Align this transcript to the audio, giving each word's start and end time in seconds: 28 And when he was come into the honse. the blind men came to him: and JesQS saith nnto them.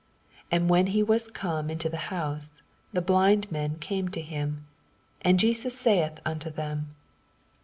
28 0.49 0.57
And 0.59 0.67
when 0.71 0.87
he 0.87 1.03
was 1.03 1.27
come 1.29 1.69
into 1.69 1.87
the 1.87 1.97
honse. 2.09 2.59
the 2.91 3.03
blind 3.03 3.51
men 3.51 3.75
came 3.77 4.09
to 4.09 4.19
him: 4.21 4.65
and 5.21 5.39
JesQS 5.39 5.71
saith 5.73 6.19
nnto 6.25 6.55
them. 6.55 6.95